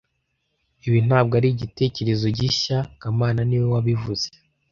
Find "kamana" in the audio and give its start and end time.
2.99-3.41